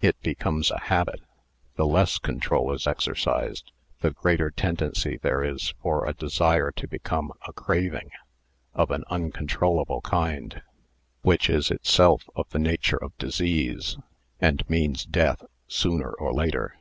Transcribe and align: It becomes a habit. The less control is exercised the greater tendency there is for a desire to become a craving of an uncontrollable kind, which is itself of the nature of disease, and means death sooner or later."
It 0.00 0.18
becomes 0.22 0.70
a 0.70 0.80
habit. 0.80 1.20
The 1.74 1.84
less 1.86 2.16
control 2.18 2.72
is 2.72 2.86
exercised 2.86 3.72
the 4.00 4.10
greater 4.10 4.50
tendency 4.50 5.18
there 5.18 5.44
is 5.44 5.74
for 5.82 6.06
a 6.06 6.14
desire 6.14 6.70
to 6.72 6.88
become 6.88 7.30
a 7.46 7.52
craving 7.52 8.10
of 8.72 8.90
an 8.90 9.04
uncontrollable 9.10 10.00
kind, 10.00 10.62
which 11.20 11.50
is 11.50 11.70
itself 11.70 12.26
of 12.34 12.48
the 12.48 12.58
nature 12.58 12.96
of 12.96 13.18
disease, 13.18 13.98
and 14.40 14.64
means 14.70 15.04
death 15.04 15.44
sooner 15.68 16.08
or 16.10 16.32
later." 16.32 16.78